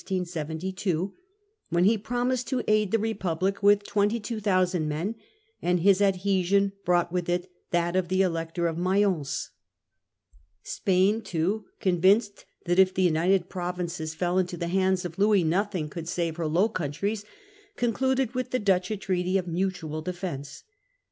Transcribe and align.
The 0.03 0.17
Dutch 0.17 0.17
and 0.19 0.29
French 0.31 0.47
Armies. 0.47 0.73
203 0.81 0.93
1672, 0.97 1.69
when 1.69 1.83
he 1.83 1.97
promised 1.99 2.47
to 2.47 2.63
aid 2.67 2.89
the 2.89 2.97
Republic 2.97 3.61
with 3.61 3.83
22,000 3.83 4.87
men; 4.87 5.15
and 5.61 5.79
his 5.81 6.01
adhesion 6.01 6.73
brought 6.83 7.11
with 7.11 7.29
it 7.29 7.51
that 7.69 7.95
of 7.95 8.07
the 8.07 8.23
Elector 8.23 8.65
of 8.65 8.79
Mayence. 8.79 9.51
Spain 10.63 11.21
too, 11.21 11.65
convinced 11.79 12.45
that 12.65 12.79
if 12.79 12.95
the 12.95 13.03
United 13.03 13.47
Provinces 13.47 14.15
fell 14.15 14.39
into 14.39 14.57
the 14.57 14.69
hands 14.69 15.05
of 15.05 15.19
Louis 15.19 15.43
nothing 15.43 15.87
could 15.87 16.07
save 16.07 16.37
her 16.37 16.47
Low 16.47 16.67
Countries, 16.67 17.23
concluded 17.75 18.33
with 18.33 18.49
the 18.49 18.57
Dutch 18.57 18.89
a 18.89 18.97
treaty 18.97 19.37
of 19.37 19.45
mutual 19.47 20.01
defence. 20.01 20.63